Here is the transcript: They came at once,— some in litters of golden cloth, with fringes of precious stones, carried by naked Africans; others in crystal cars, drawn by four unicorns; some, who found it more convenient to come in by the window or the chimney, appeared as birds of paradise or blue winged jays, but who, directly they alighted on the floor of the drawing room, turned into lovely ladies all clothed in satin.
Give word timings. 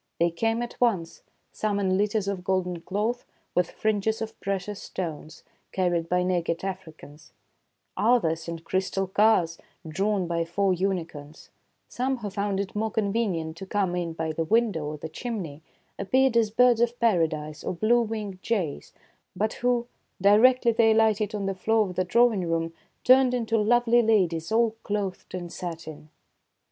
They 0.19 0.31
came 0.31 0.63
at 0.63 0.81
once,— 0.81 1.21
some 1.51 1.79
in 1.79 1.95
litters 1.95 2.27
of 2.27 2.43
golden 2.43 2.81
cloth, 2.81 3.23
with 3.53 3.69
fringes 3.69 4.19
of 4.19 4.39
precious 4.39 4.81
stones, 4.81 5.43
carried 5.71 6.09
by 6.09 6.23
naked 6.23 6.63
Africans; 6.65 7.33
others 7.95 8.47
in 8.47 8.57
crystal 8.57 9.05
cars, 9.05 9.59
drawn 9.87 10.25
by 10.25 10.43
four 10.43 10.73
unicorns; 10.73 11.51
some, 11.87 12.17
who 12.17 12.31
found 12.31 12.59
it 12.59 12.73
more 12.75 12.89
convenient 12.89 13.57
to 13.57 13.67
come 13.67 13.95
in 13.95 14.13
by 14.13 14.31
the 14.31 14.43
window 14.43 14.85
or 14.87 14.97
the 14.97 15.07
chimney, 15.07 15.61
appeared 15.99 16.35
as 16.35 16.49
birds 16.49 16.81
of 16.81 16.99
paradise 16.99 17.63
or 17.63 17.73
blue 17.75 18.01
winged 18.01 18.41
jays, 18.41 18.93
but 19.35 19.53
who, 19.61 19.85
directly 20.19 20.71
they 20.71 20.93
alighted 20.93 21.35
on 21.35 21.45
the 21.45 21.53
floor 21.53 21.87
of 21.87 21.95
the 21.95 22.03
drawing 22.03 22.49
room, 22.49 22.73
turned 23.03 23.35
into 23.35 23.55
lovely 23.55 24.01
ladies 24.01 24.51
all 24.51 24.71
clothed 24.81 25.35
in 25.35 25.47
satin. 25.47 26.09